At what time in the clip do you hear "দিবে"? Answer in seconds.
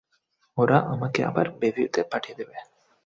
2.37-2.55